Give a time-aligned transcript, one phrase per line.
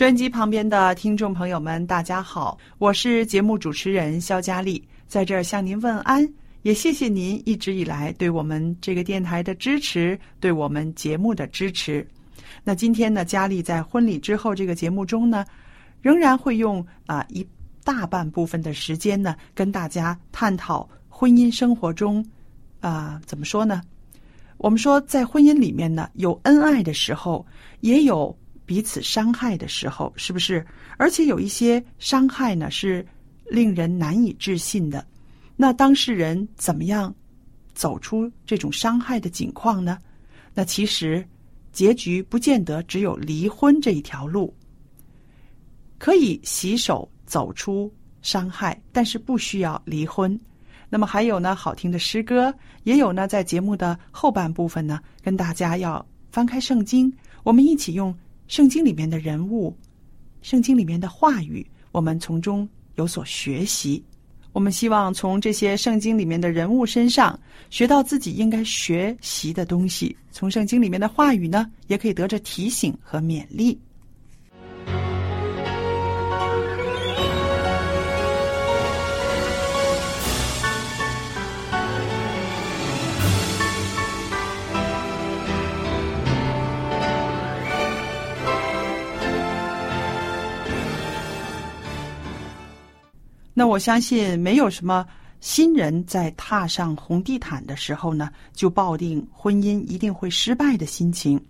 [0.00, 6.26] 收音机旁边的听众朋友们，大家好，我是节目主持人肖佳丽，在这儿向您问安，
[6.62, 12.08] 也谢谢您一直以来对我们这个电台的支持，对我们节目的支持。
[12.64, 15.44] 那今天呢，佳丽在婚礼之后这个节目中呢，
[16.00, 17.46] 仍然会用啊一
[17.84, 22.24] 大半部分的时间呢，跟大家探讨婚姻生活中
[22.80, 23.82] 啊怎么说呢？
[24.56, 27.44] 我们说，在婚姻里面呢，有恩爱的时候，
[27.80, 28.34] 也有
[28.70, 30.64] 彼此伤害的时候，是不是？
[30.96, 33.04] 而且有一些伤害呢，是
[33.50, 35.04] 令人难以置信的。
[35.56, 37.12] 那当事人怎么样
[37.74, 39.98] 走出这种伤害的境况呢？
[40.54, 41.26] 那其实
[41.72, 44.54] 结局不见得只有离婚这一条路，
[45.98, 47.92] 可以洗手走出
[48.22, 50.38] 伤害，但是不需要离婚。
[50.88, 52.54] 那么还有呢，好听的诗歌，
[52.84, 58.16] 也有呢，在节目的后半部分呢，跟大家要翻开圣经，我们一起用
[58.50, 59.72] 圣经里面的人物、
[60.42, 64.02] 圣经里面的话语，我们从中有所学习。
[64.50, 67.38] 我们希望从这些圣经里面的人物身上
[67.70, 73.78] 学到自己应该学习的东西，从圣经里面的话语呢，也可以得着提醒和勉励。
[93.52, 95.06] 那我相信，没有什么
[95.40, 101.40] 新人在踏上红地毯的时候呢，就抱定婚姻一定会失败的心情。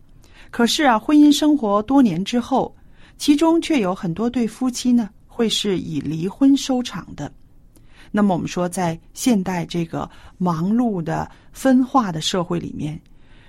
[0.50, 2.74] 可是啊，婚姻生活多年之后，
[3.18, 7.30] 其中却有很多对夫妻呢，会是以离婚收场的。
[8.10, 13.00] 那么我们说，在现代这个忙碌的分化的社会里面，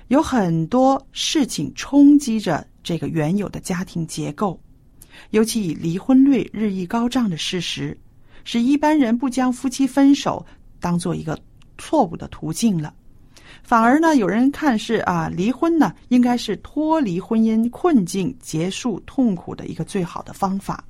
[0.10, 4.60] 有很多事情冲击着这个原有的家庭结构，
[5.32, 7.98] 尤其以离婚率日益高涨的事实。
[8.44, 10.46] 使一般人不将夫妻分手
[10.80, 11.38] 当做一个
[11.78, 12.94] 错误的途径了，
[13.64, 20.84] 反而呢，有人看是啊，离婚呢应该是脱离婚姻困境、结束痛苦的一个最好的方法。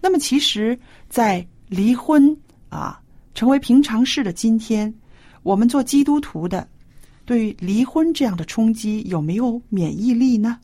[0.00, 2.36] 那么，其实，在离婚
[2.68, 3.00] 啊
[3.34, 4.92] 成为平常事的今天，
[5.42, 6.68] 我们做基督徒的，
[7.24, 10.58] 对于离婚这样的冲击有没有免疫力呢？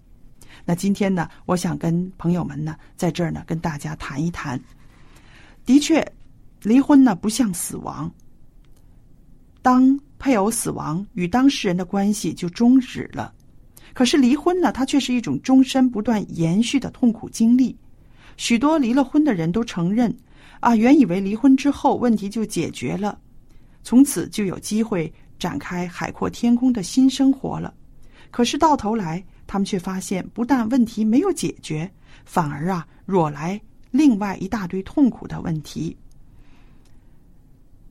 [0.64, 4.60] 那今天呢，我想跟朋友们呢，在这儿呢，跟大家谈一谈。
[5.64, 6.06] 的确。
[6.62, 8.10] 离婚呢，不像死亡。
[9.60, 13.32] 当配偶死亡，与当事人的关系就终止了。
[13.94, 17.76] 可是离婚呢，它却是一种终身不断延续的痛苦经历。
[18.36, 20.14] 许多离了婚的人都承认，
[20.60, 23.18] 啊，原以为离婚之后问题就解决了，
[23.82, 27.74] 从此就有机会展开海阔天空的新生活了。
[28.30, 31.90] 可是到头来，他们却发现，不但问题没有解决，
[32.24, 33.60] 反而啊，惹来
[33.90, 35.94] 另外一大堆痛苦的问题。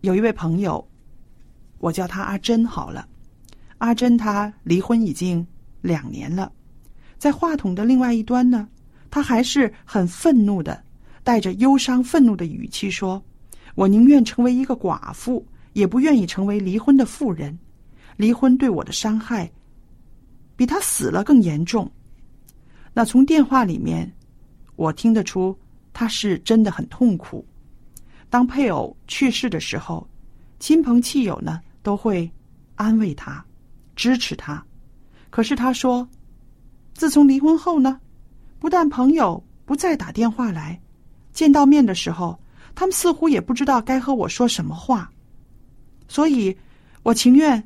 [0.02, 0.88] 有一位朋友，
[1.78, 3.08] 我叫他阿珍好了。
[3.78, 5.46] 阿珍她离婚已经
[5.82, 6.52] 两年了，
[7.20, 8.68] 在话筒的另外一端呢，
[9.12, 10.84] 她还是很愤怒的，
[11.24, 13.24] 带着忧伤、愤怒的语气说
[13.76, 17.58] ：“我宁愿成为一个寡妇，也不愿意成为离婚的妇人。
[18.18, 19.52] 离婚对我的伤害，
[20.56, 21.92] 比他死了更严重。”
[22.94, 24.12] 那从电话里面，
[24.76, 25.56] 我听得出
[25.94, 27.46] 他是真的很痛苦。
[28.32, 30.08] 当配偶去世的时候，
[30.58, 32.32] 亲朋戚友呢都会
[32.76, 33.46] 安慰他、
[33.94, 34.66] 支持他。
[35.30, 36.08] 可是他说，
[36.94, 38.00] 自从离婚后呢，
[38.58, 40.80] 不但朋友不再打电话来，
[41.34, 42.40] 见到面的时候，
[42.74, 45.12] 他们似乎也不知道该和我说什么话。
[46.08, 46.58] 所以，
[47.04, 47.62] 我情愿，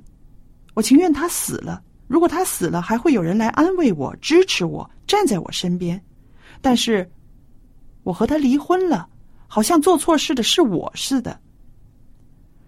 [0.74, 1.84] 我情愿他死了。
[2.08, 6.04] 如果他死了，还会有人来安慰我、支持我、站在我身边。
[6.60, 7.08] 但是，
[8.02, 9.08] 我和他离婚了。
[9.56, 11.40] 好像做错事的是我似的，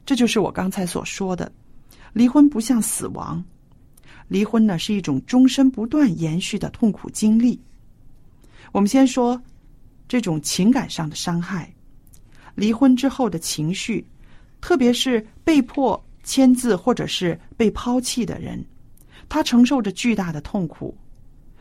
[0.05, 1.51] 这就是我刚才所说的，
[2.13, 3.43] 离婚不像死亡，
[4.29, 7.59] 离婚呢是一种终身不断延续的痛苦经历。
[8.71, 9.37] 我们先说
[10.07, 11.69] 这种情感上的伤害，
[12.55, 14.07] 离婚之后的情绪，
[14.61, 18.65] 特别是被迫签字或者是被抛弃的人，
[19.27, 20.97] 他承受着巨大的痛苦。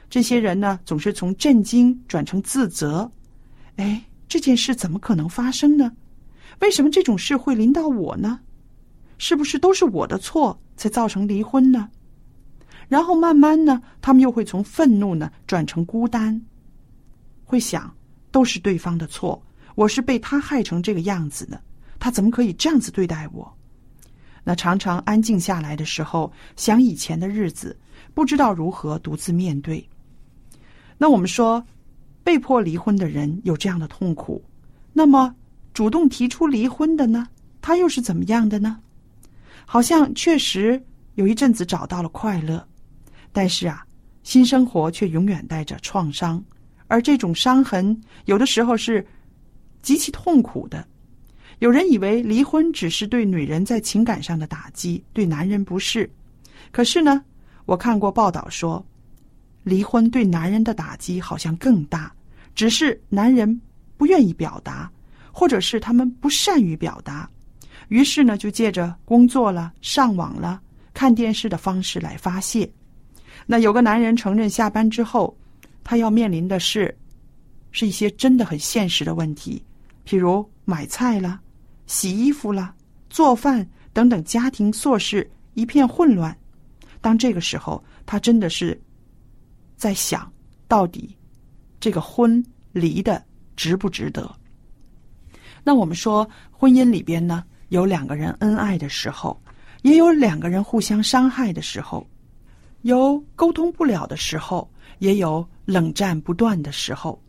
[0.08, 3.10] 这些人呢，总是从震惊转成自责，
[3.74, 4.00] 哎。
[4.28, 5.92] 这件事怎么可能发生呢？
[6.60, 8.40] 为什么这种事会临到我呢？
[9.18, 11.88] 是不是都是我的错才造成离婚呢？
[12.88, 16.40] 然后慢慢呢，他们又会从愤怒呢转成孤单，
[17.44, 17.94] 会想
[18.30, 19.42] 都是对方的错，
[19.74, 21.60] 我是被他害成这个样子的，
[21.98, 23.56] 他怎么可以这样子对待我？
[24.42, 27.78] 那常常安静下来的时候，想以前的日子，
[28.14, 29.86] 不知道如何独自面对。
[30.98, 31.64] 那我们说。
[32.26, 34.42] 被迫离婚的人有这样的痛苦，
[34.92, 35.32] 那么
[35.72, 37.28] 主动提出离婚的呢？
[37.62, 38.80] 他又是怎么样的呢？
[39.64, 40.82] 好像确实
[41.14, 42.66] 有一阵子找到了快乐，
[43.30, 43.86] 但是啊，
[44.24, 46.42] 新生活却永远带着创伤，
[46.88, 49.06] 而这种伤痕有的时候是
[49.80, 50.84] 极其痛苦的。
[51.60, 56.10] 有人以为离婚只是对女人在情感上的打击，对男人不是。
[56.72, 57.24] 可是呢，
[57.66, 58.84] 我看过报道说，
[59.66, 62.12] 离婚对男人的打击好像更大。
[62.54, 63.60] 只是男人
[63.96, 64.88] 不愿意表达，
[65.32, 67.28] 或者是他们不善于表达，
[67.88, 70.60] 于是呢，就借着工作了、上网了、
[70.94, 72.70] 看电视的方式来发泄。
[73.44, 75.36] 那有个男人承认下班之后，
[75.82, 76.96] 他要面临的是，
[77.72, 79.60] 是一些真的很现实的问题，
[80.06, 81.40] 譬如买菜了、
[81.86, 82.72] 洗衣服了、
[83.10, 86.34] 做饭等等家庭琐事一片混乱。
[87.02, 88.80] 当这个时候，他真的是
[89.76, 90.30] 在想
[90.66, 91.14] 到底。
[91.78, 93.22] 这个婚离的
[93.54, 94.34] 值不值得？
[95.62, 99.40] 那我们说，婚姻里边呢，有两个人恩爱的时候，
[99.82, 102.04] 也有两个人互相伤害的时候，
[102.82, 104.68] 有沟通不了的时候，
[104.98, 107.22] 也有冷战不断的时候。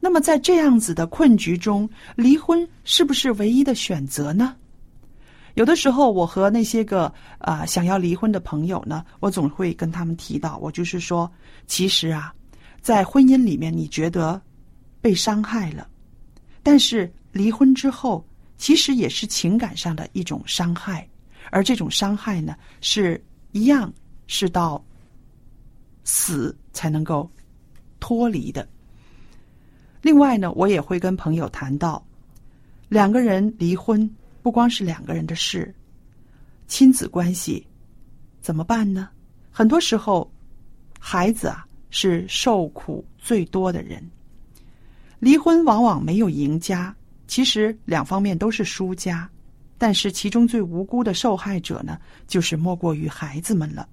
[0.00, 4.56] 那么在这样子的困局中，离婚是不是唯一的选择呢？
[5.54, 11.30] 有的时候，我和那些个啊想要离婚的朋友呢，我总会跟他们提到，我就是说，
[11.66, 12.34] 其实啊。
[12.82, 14.38] 在婚姻里面，你觉得
[15.00, 15.88] 被伤害了，
[16.62, 18.22] 但是离婚之后，
[18.58, 21.08] 其实也是情感上的一种伤害，
[21.50, 23.90] 而这种伤害呢，是一样
[24.26, 24.84] 是到
[26.04, 27.26] 死才能够
[28.00, 28.68] 脱离的。
[30.02, 32.06] 另外呢，我也会跟朋友谈到，
[32.90, 34.06] 两个人离婚
[34.44, 35.74] 不光是两个人的事，
[36.66, 37.66] 亲子关系
[38.42, 39.08] 怎么办呢？
[39.50, 40.30] 很多时候，
[41.00, 41.64] 孩子啊。
[41.96, 44.02] 是受苦最多的人。
[45.20, 46.92] 离婚往往没有赢家，
[47.28, 49.30] 其实两方面都是输家，
[49.78, 51.96] 但是其中最无辜的受害者呢，
[52.26, 53.88] 就是莫过于孩子们了。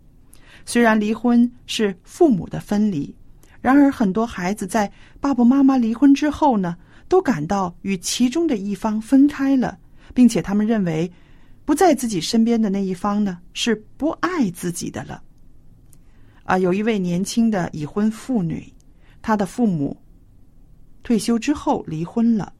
[0.66, 3.16] 虽然离婚是父母的分离，
[3.62, 6.76] 然而很多孩子在爸爸妈妈离婚之后呢，
[7.08, 9.78] 都感到与其中的一方分开了，
[10.14, 11.12] 并且他们认为
[11.66, 15.22] 不在自己身边的那一方呢，是不爱自己的了。
[16.44, 18.72] 啊，有一位年轻的已婚妇女，
[19.22, 19.96] 她的父母
[21.04, 22.52] 退休之后离婚了。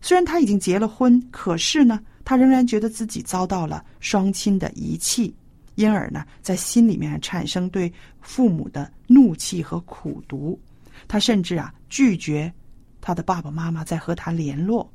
[0.00, 5.34] 虽然她已经结了婚，可是呢，她仍然觉得自己遭到了双亲的遗弃，
[5.76, 10.58] 因而呢，在心里面产生对父母的怒气和苦毒。
[11.06, 12.52] 她甚至啊，拒绝
[13.00, 14.90] 她的爸爸妈妈再和她联络。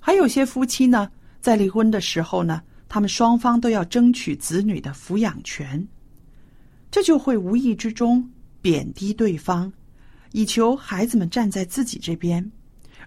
[0.00, 5.86] 还有些夫妻呢，在离婚的时候呢，他们双方都要争取子女的抚养权。
[6.90, 8.26] 这就会无意之中
[8.62, 9.70] 贬低对方，
[10.32, 12.50] 以求孩子们站在自己这边。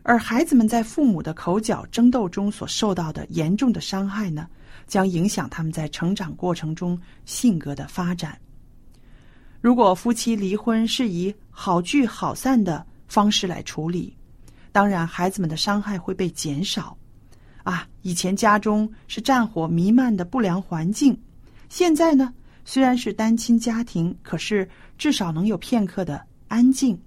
[0.03, 4.47] 而孩子们在父母的口角争斗中所受到的严重的伤害呢，
[4.87, 8.37] 将影响他们在成长过程中性格的发展。
[9.61, 14.15] 如果夫妻离婚是以好聚好散的方式来处理，
[14.71, 16.97] 当然孩子们的伤害会被减少。
[17.63, 21.15] 啊，以前家中是战火弥漫的不良环境，
[21.69, 22.33] 现在呢，
[22.65, 26.99] 虽然是单亲家庭，可是至少能有片刻的安静。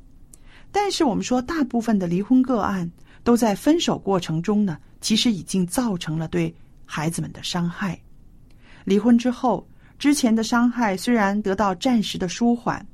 [0.70, 2.88] 但是我们说，大部分的离婚个案
[3.24, 6.54] 都在分手过程中呢，其实已经造成了对
[6.84, 8.00] 孩子们的伤害。
[8.84, 9.66] 离婚之后，
[9.98, 12.86] 之前的伤害虽然得到暂时的舒缓，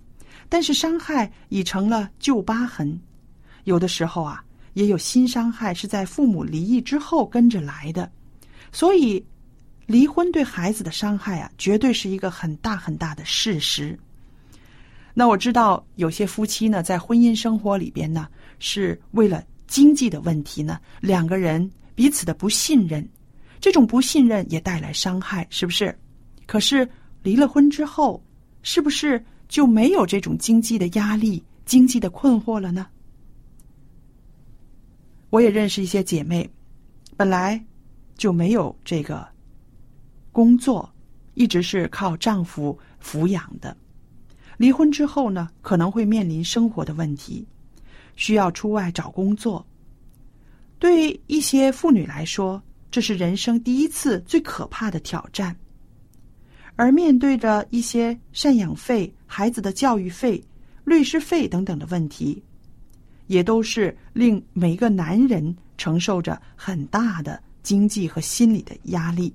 [0.48, 2.98] 但是伤害已成了旧疤痕。
[3.64, 4.42] 有的时候啊，
[4.74, 8.10] 也有新伤害是在父母离异之后跟着来的。
[8.72, 9.24] 所以，
[9.86, 13.98] 离婚对孩子的伤害啊，绝对是一个很大很大的事实。
[15.12, 18.28] 那我知道有些夫妻呢，在婚姻生活里边呢，
[18.60, 23.06] 是为了经济的问题呢，两个人彼此的不信任，
[23.60, 25.96] 这种不信任也带来伤害，是不是？
[26.46, 26.88] 可是
[27.22, 28.22] 离了婚之后，
[28.62, 32.86] 是不是就没有这种经济的压力、经济的困惑了呢？
[35.30, 36.48] 我也认识一些姐妹，
[37.16, 37.64] 本来
[38.16, 39.26] 就没有这个
[40.32, 40.92] 工作，
[41.34, 43.76] 一直是靠丈夫抚养的。
[44.56, 47.46] 离婚之后呢，可能会面临生活的问题，
[48.16, 49.64] 需要出外找工作。
[50.78, 55.56] 对于一些妇女来说，这是人生第一次最可怕的挑战。
[56.76, 60.42] 而面对着一些赡养费、孩子的教育费、
[60.84, 62.42] 律师费等等的问题，
[63.30, 69.32] 也都是令每一个男人承受着很大的经济和心理的压力。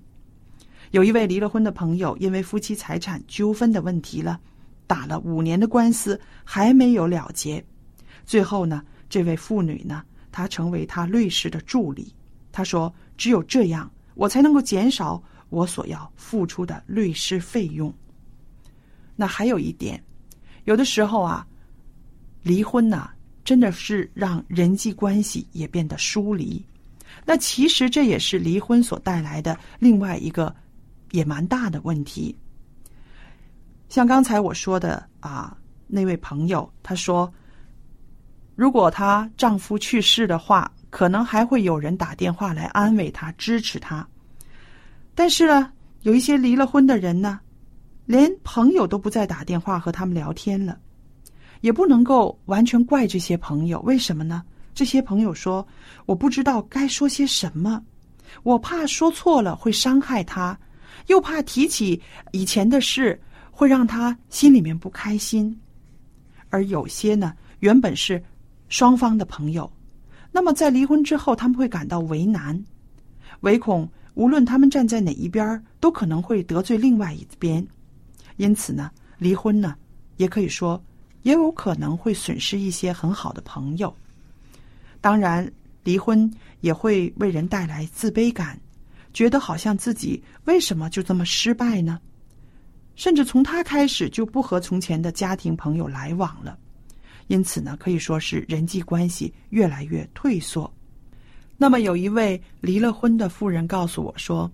[0.91, 4.37] 有一位离了婚的朋友，因为夫妻财产纠纷的问题了。
[4.85, 7.63] 打了五年的官司还没有了结，
[8.25, 12.13] 最后呢，这位妇女呢，她成为他律师的助理。
[12.51, 17.91] 她说：“只有这样，我才能够减少我所要付出的律师费用。”
[19.15, 20.03] 那还有一点，
[20.65, 21.47] 有的时候啊，
[22.43, 23.09] 离婚呢，
[23.45, 26.61] 真的是让人际关系也变得疏离。
[27.23, 30.53] 那其实这也是离婚所带来的另外一个
[31.11, 32.35] 也蛮大的问题。
[33.87, 35.55] 像刚才我说的啊，
[35.87, 37.31] 那位朋友她说，
[38.55, 44.05] 如果她丈夫去世的话，可能还会有人打电话来安慰她、支持她。
[45.13, 45.71] 但是呢，
[46.01, 47.39] 有一些离了婚的人呢，
[48.05, 50.77] 连朋友都不再打电话和他们聊天了，
[51.65, 53.81] 也不能够完全怪这些朋友。
[53.81, 54.43] 为什么呢？
[54.75, 55.67] 这些朋友说，
[56.05, 57.83] 我不知道该说些什么，
[58.43, 60.55] 我怕说错了会伤害他，
[61.07, 61.99] 又怕提起
[62.31, 63.19] 以前的事。
[63.57, 65.57] 会让他心里面不开心，
[66.49, 68.21] 而有些呢，原本是
[68.67, 69.71] 双方的朋友，
[70.29, 72.61] 那么在离婚之后，他们会感到为难，
[73.39, 77.65] 唯恐无论他们站在哪一边，都可能会得罪另外一边，
[78.35, 79.73] 因此呢，离婚呢，
[80.17, 80.83] 也可以说
[81.25, 83.93] 也有可能会损失一些很好的朋友。
[85.01, 85.51] 当然，
[85.83, 88.59] 离婚也会为人带来自卑感，
[89.11, 91.99] 觉得好像自己为什么就这么失败呢？
[92.95, 96.55] 甚至从他开始就不和从前的家庭朋友来往了，
[97.25, 100.71] 因此呢，可以说是人际关系越来越退缩。
[101.57, 104.49] 那么，有一位离了婚的妇人告诉我说，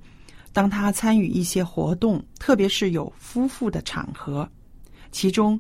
[0.53, 4.49] 当他参与一些活动，特别是有夫妇的场合，
[5.11, 5.59] 其中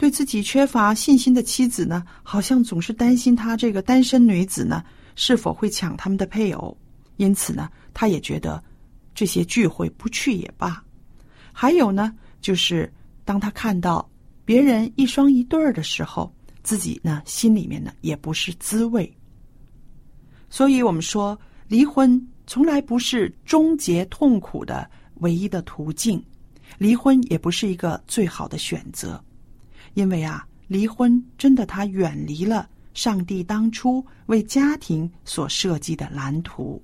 [0.00, 4.82] 对自己缺乏信心的妻子呢，好像总是担心他这个单身女子呢
[5.14, 6.74] 是否会抢他们的配偶，
[7.18, 8.64] 因此呢，他也觉得
[9.14, 10.82] 这些聚会不去也罢。
[11.52, 12.90] 还有呢，就是
[13.26, 14.10] 当他看到
[14.42, 19.14] 别人一双一对儿的时候，自己呢心里面呢也不是滋味。
[20.48, 21.38] 所以，我们说
[21.68, 26.24] 离婚从来不是终结痛苦的唯一的途径，
[26.78, 29.22] 离婚也不是一个最好的选择，
[30.00, 36.82] 因为啊，离婚真的他远离了上帝当初为家庭所设计的蓝图。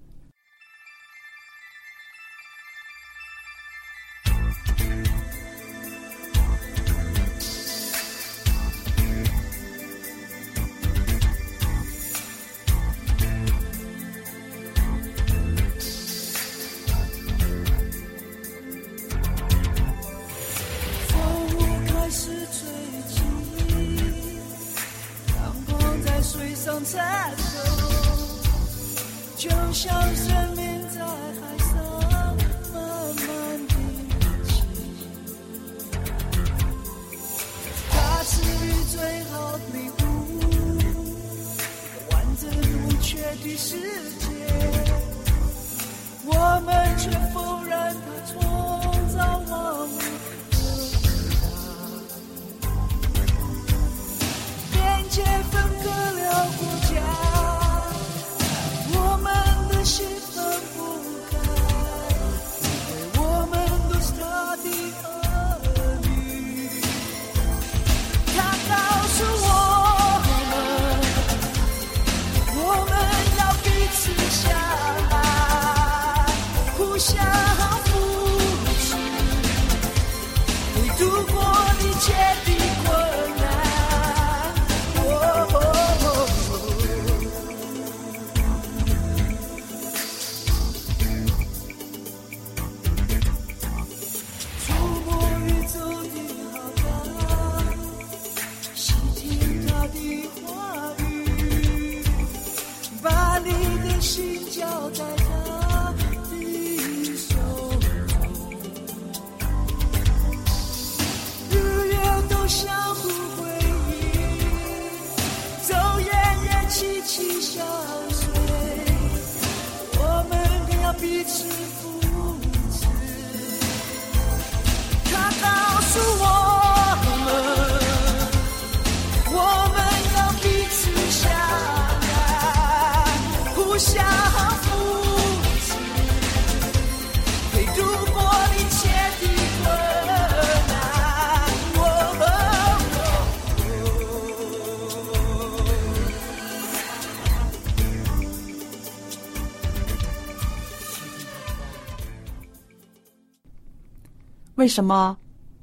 [154.66, 155.16] 为什么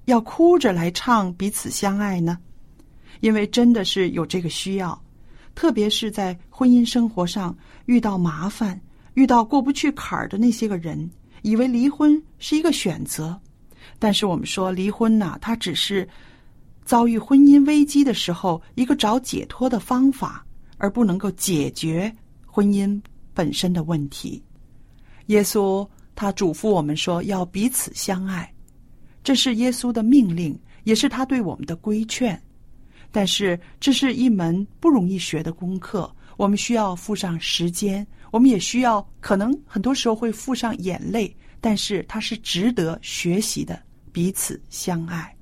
[0.05, 2.37] 要哭着来唱彼此相爱呢？
[3.19, 4.97] 因为真的是有这个需要，
[5.55, 7.53] 特别是在婚姻生活上
[7.85, 8.79] 遇到麻烦、
[9.15, 13.37] 遇到过不去坎儿的那些个人，以为离婚是一个选择。
[13.99, 16.07] 但是我们说离婚呐、它只是
[16.85, 20.45] 遭遇婚姻危机的时候一个找解脱的方法，
[20.77, 22.09] 而不能够解决
[22.45, 22.97] 婚姻
[23.33, 24.41] 本身的问题。
[25.25, 28.49] 耶稣他嘱咐我们说要彼此相爱，
[29.23, 32.39] 这是耶稣的命令，也是他对我们的规劝。
[33.11, 43.81] 但是这是一门不容易学的功课，我们需要付上时间，我们也需要可能很多时候会付上眼泪，但是它是值得学习的，
[44.11, 45.33] 彼此相爱。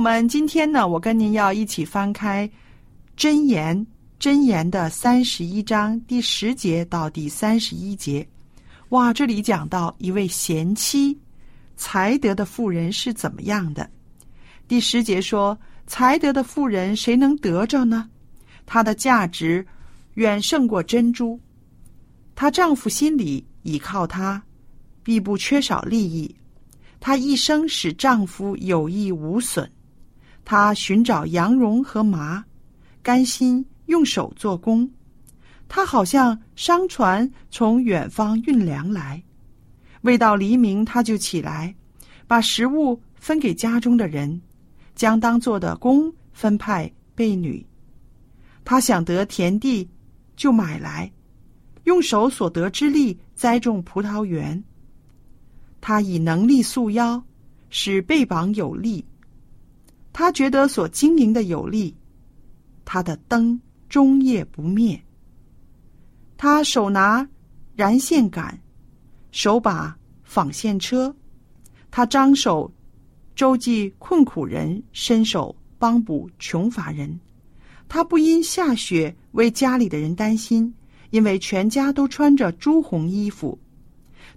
[0.00, 2.48] 友们，今天呢，我跟您要一起翻开
[3.22, 3.76] 《箴言》
[4.18, 8.26] 箴言的三十一章第十节到第三十一节。
[8.88, 11.14] 哇，这里讲到一位贤妻
[11.76, 13.90] 才德的妇人是怎么样的。
[14.66, 18.08] 第十节说：“才德的妇人，谁能得着呢？
[18.64, 19.66] 她的价值
[20.14, 21.38] 远胜过珍珠。
[22.34, 24.42] 她丈夫心里倚靠她，
[25.02, 26.34] 必不缺少利益。
[27.00, 29.70] 她一生使丈夫有益无损。
[30.44, 32.44] 他寻找羊绒和麻，
[33.02, 34.90] 甘心用手做工。
[35.68, 39.22] 他好像商船从远方运粮来，
[40.02, 41.74] 未到黎明，他就起来，
[42.26, 44.40] 把食物分给家中的人，
[44.96, 47.64] 将当做的工分派婢女。
[48.64, 49.88] 他想得田地，
[50.34, 51.10] 就买来，
[51.84, 54.62] 用手所得之力栽种葡萄园。
[55.80, 57.22] 他以能力束腰，
[57.70, 59.04] 使背膀有力。
[60.12, 61.94] 他觉得所经营的有利，
[62.84, 65.00] 他的灯终夜不灭。
[66.36, 67.28] 他手拿
[67.74, 68.58] 燃线杆，
[69.30, 71.14] 手把纺线车，
[71.90, 72.72] 他张手
[73.34, 77.18] 周济困苦人，伸手帮补穷乏人。
[77.88, 80.74] 他不因下雪为家里的人担心，
[81.10, 83.58] 因为全家都穿着朱红衣服。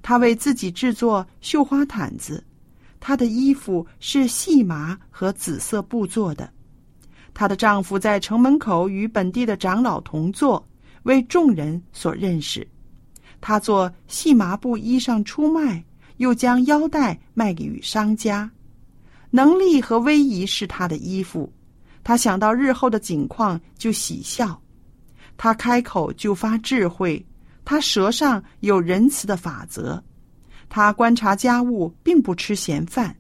[0.01, 2.43] 他为自己制作绣花毯子。
[3.05, 6.49] 她的衣服是细麻和紫色布做的。
[7.33, 10.65] 她的丈夫在城门口与本地的长老同坐，
[11.03, 12.65] 为众人所认识。
[13.41, 15.83] 她做细麻布衣裳出卖，
[16.15, 18.49] 又将腰带卖给与商家。
[19.31, 21.51] 能力和威仪是她的衣服。
[22.05, 24.57] 她想到日后的景况就喜笑。
[25.35, 27.21] 她开口就发智慧。
[27.65, 30.01] 她舌上有仁慈的法则。
[30.75, 33.15] 他观察家务，并不吃闲饭。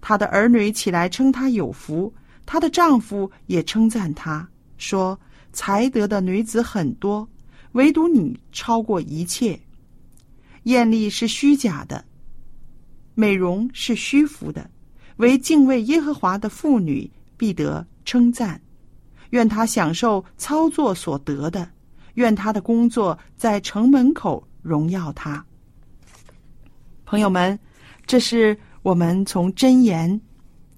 [0.00, 2.10] 她的儿女起来称她有福，
[2.46, 5.20] 她的丈夫也称赞她，说
[5.52, 7.28] ：“才德的女子很多，
[7.72, 9.60] 唯独你超过一切。
[10.62, 12.02] 艳丽是虚假的，
[13.14, 14.70] 美容是虚浮的，
[15.18, 18.58] 唯敬畏耶和华的妇女必得称赞。
[19.28, 21.68] 愿她享受操作所得的，
[22.14, 25.44] 愿她的工作在城门口荣耀她。”
[27.08, 27.58] 朋友们，
[28.04, 30.20] 这是我们从箴言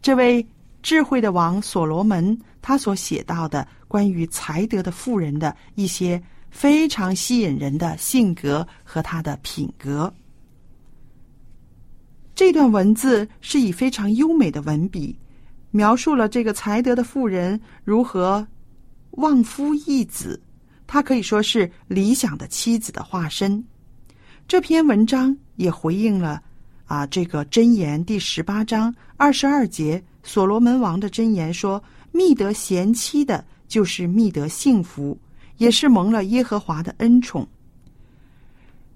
[0.01, 0.47] 这位
[0.81, 10.13] 智慧的王所罗门他所写到的关于才德的妇人的一些非常吸引人的性格和他的品格。
[12.33, 15.19] 这段文字是以非常优美的文笔，
[15.73, 18.47] 描述了这个才德的妇人如何
[19.11, 20.41] 望夫忆子，
[20.87, 23.65] 她可以说是理想的妻子的化身。
[24.51, 26.43] 这篇文章也回应了
[26.87, 35.17] 啊，这个箴言第十八章二十二节，所罗门王的箴言说：“觅得贤妻的，就是觅得幸福，
[35.59, 37.47] 也是蒙了耶和华的恩宠。”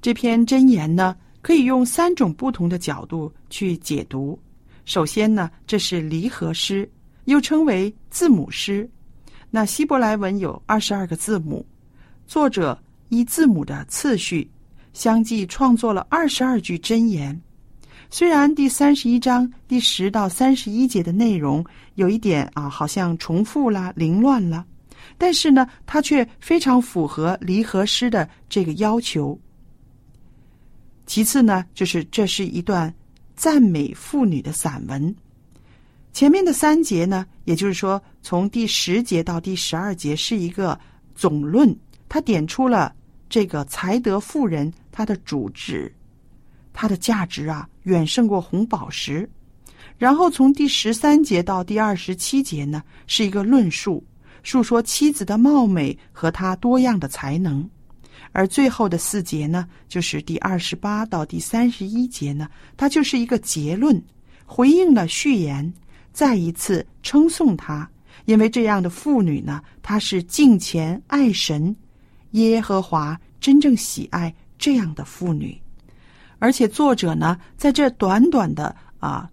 [0.03, 4.37] 这篇箴言呢，可以用三种不同的角度去解读。
[4.85, 6.91] 首先呢，这是离合诗，
[7.27, 8.91] 又称为字母诗。
[9.53, 11.65] 那希伯来文有二十二个字母，
[12.27, 12.77] 作者
[13.09, 14.51] 依字母的次序。
[14.95, 17.39] 相继创作了二十二句箴言，
[18.09, 21.63] 虽然第三十一章第十到三十一节的内容
[21.97, 24.65] 有一点啊，好像重复啦、凌乱了，
[25.19, 29.39] 但是呢，它却非常符合离合诗的这个要求。
[31.07, 32.93] 其次呢，就是这是一段
[33.35, 35.15] 赞美妇女的散文。
[36.13, 40.79] 前面的三节呢，也就是说，从第十节到第十二节是一个
[41.17, 41.77] 总论，
[42.09, 42.95] 它点出了
[43.35, 44.73] 这个才德妇人。
[44.93, 45.93] 她的主旨，
[46.73, 49.29] 她的价值啊，远胜过红宝石。
[49.99, 54.05] 然后从第十三节到第二十七节呢，是一个论述，
[54.45, 57.69] 述说妻子的貌美和她多样的才能。
[58.31, 64.01] 而最后的四节呢，就是第二十八到第三十一节呢，它就是一个结论，
[64.47, 65.75] 回应了序言，
[66.13, 67.91] 再一次称颂她，
[68.27, 71.75] 因为这样的妇女呢，她是敬虔爱神，
[72.35, 74.33] 耶和华真正喜爱。
[74.57, 75.61] 这样的妇女，
[76.39, 79.29] 而且作者呢，在这短短的啊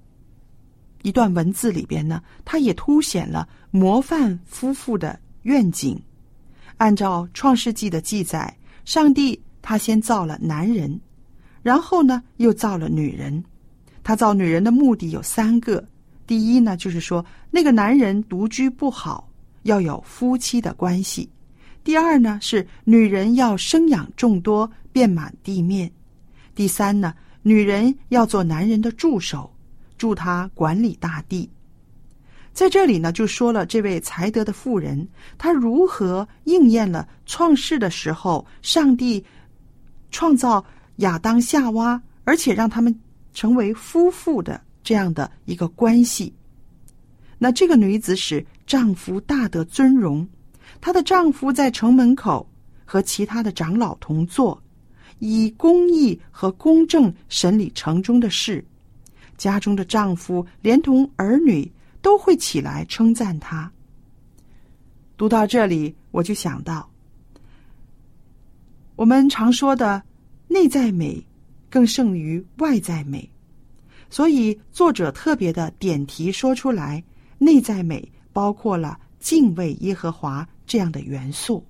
[1.03, 5.97] 一段文字里边呢，他也凸显了模范夫妇的愿景。
[6.77, 10.99] 按照创世纪的记载，上帝他先造了男人，
[11.61, 13.41] 然后呢又造了女人。
[14.03, 15.87] 他造女人的目的有三个：
[16.25, 19.29] 第一呢，就是说那个男人独居不好，
[19.63, 21.29] 要有夫妻的关系；
[21.83, 24.71] 第二呢，是女人要生养众多。
[24.93, 25.89] 遍满地面。
[26.53, 27.13] 第三呢，
[27.43, 29.49] 女人要做男人的助手，
[29.97, 31.49] 助他管理大地。
[32.51, 39.23] 在这里呢，就说了这位才德的妇人，她如何应验了创世的时候上帝
[40.11, 40.61] 创造
[40.97, 42.93] 亚当夏娃，而且让他们
[43.33, 46.33] 成为夫妇的这样的一个关系。
[47.37, 50.27] 那这个女子使丈夫大得尊荣，
[50.81, 52.45] 她的丈夫在城门口
[52.83, 54.61] 和其他的长老同坐。
[55.19, 58.65] 以公义和公正审理城中的事，
[59.37, 63.71] 家中的丈夫连同儿女都会起来称赞她。
[65.17, 66.89] 读到这里，我就想到，
[68.95, 70.01] 我们常说的
[70.47, 71.23] 内在美
[71.69, 73.29] 更胜于外在美，
[74.09, 77.03] 所以作者特别的点题说出来，
[77.37, 81.65] 内在美包括了敬畏耶和华这样的元素。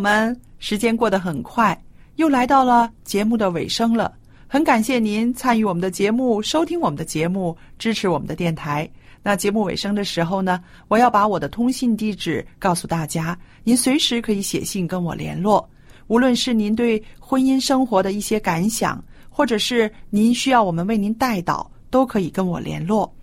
[0.00, 1.78] 我们，时间过得很快，
[2.16, 4.10] 又来到了节目的尾声了。
[4.48, 8.90] 很感谢您参与我们的节目，收听我们的节目，支持我们的电台。
[9.22, 10.58] 那节目尾声的时候呢，
[10.88, 15.68] 我要把我的通信地址告诉大家，您随时可以写信跟我联络。
[16.06, 23.14] 无论是您对婚姻生活的一些感想，或者是您需要我们为您代祷，都可以跟我联络。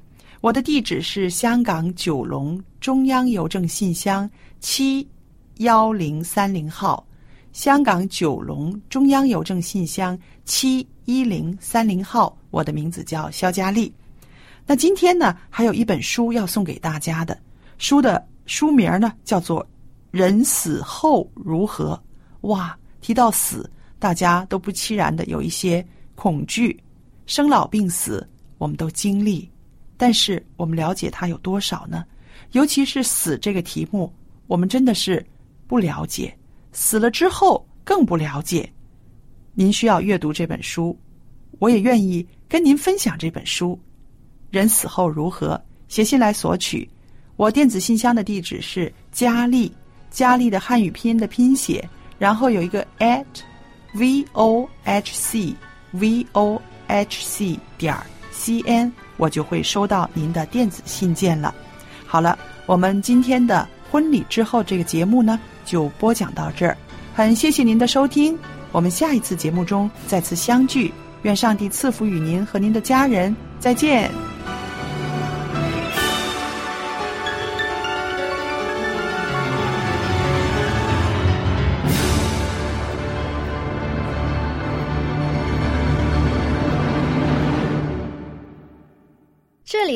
[0.41, 5.07] 我的地址是香港九龙中央邮政信箱七
[5.60, 7.06] 幺零三零号，
[7.52, 12.38] 香港九龙中央邮政信箱七一零三零号。
[12.52, 13.93] 我的名字叫肖佳丽。
[14.65, 17.38] 那今天呢，还有一本书要送给大家的，
[17.78, 19.63] 书的书名呢叫做
[20.12, 22.00] 《人死后如何》。
[22.48, 26.78] 哇，提到死，大家都不期然的有一些恐惧，
[27.26, 29.50] 生老病死我们都经历，
[29.96, 32.06] 但是我们了解它有多少呢？
[32.52, 34.12] 尤其是死这个题目，
[34.48, 35.26] 我们真的是
[35.67, 36.36] 不了解，
[36.71, 38.71] 死了之后更不了解。
[39.53, 40.97] 您需要阅读这本书，
[41.60, 43.80] 我也愿意跟您分享这本书。
[44.49, 45.60] 人死后如何？
[45.88, 46.88] 写信来索取。
[47.36, 49.71] 我电子信箱的地址是佳丽，
[50.10, 53.25] 佳丽的汉语拼音的拼写，然后有一个 at
[53.93, 55.56] v o h c
[55.91, 57.95] v o h c 点
[58.32, 61.53] c n，我就会收到您的电子信件了。
[62.06, 66.78] 好了，我们今天的婚礼之后这个节目呢，就播讲到这儿。
[67.15, 68.38] 很谢谢您的收听，
[68.71, 70.93] 我们下一次节目中再次相聚。
[71.23, 74.26] 愿上帝赐福与您和您的家人，再见。